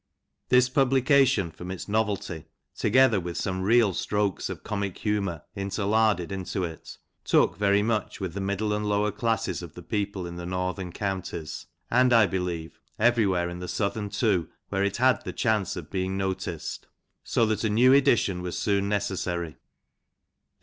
This 0.49 0.67
publication, 0.67 1.51
from 1.51 1.69
its 1.69 1.87
novelty, 1.87 2.45
together 2.75 3.19
with 3.19 3.37
some 3.37 3.61
real 3.61 3.93
strokes 3.93 4.49
of 4.49 4.63
comic 4.63 4.97
humour 4.97 5.43
Interlarded 5.55 6.31
into 6.31 6.63
it, 6.63 6.97
took 7.23 7.55
very 7.55 7.83
much 7.83 8.19
with 8.19 8.33
the 8.33 8.41
middle 8.41 8.73
and 8.73 8.89
lower 8.89 9.11
class 9.11 9.47
of 9.61 9.89
people, 9.89 10.25
in 10.25 10.37
the 10.37 10.45
northern 10.47 10.91
counties, 10.91 11.67
(and, 11.91 12.13
I 12.13 12.25
believe 12.25 12.79
everywhere 12.97 13.47
in 13.47 13.59
the 13.59 13.67
south, 13.67 14.11
too, 14.17 14.49
where 14.69 14.83
it 14.83 14.97
had 14.97 15.23
the 15.23 15.33
chance 15.33 15.75
of 15.75 15.91
being 15.91 16.17
noticed,) 16.17 16.87
so 17.23 17.45
that 17.45 17.63
a 17.63 17.69
new 17.69 17.93
edition 17.93 18.41
was 18.41 18.57
soon 18.57 18.89
necessary. 18.89 19.55